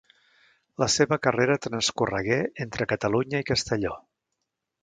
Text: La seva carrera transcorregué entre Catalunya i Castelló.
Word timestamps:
La 0.83 0.87
seva 0.93 1.19
carrera 1.25 1.57
transcorregué 1.67 2.39
entre 2.67 2.91
Catalunya 2.95 3.43
i 3.45 3.49
Castelló. 3.55 3.95